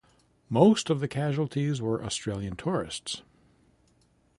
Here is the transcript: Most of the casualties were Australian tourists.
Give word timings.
Most 0.49 0.89
of 0.89 0.99
the 0.99 1.07
casualties 1.07 1.79
were 1.79 2.03
Australian 2.03 2.55
tourists. 2.55 3.21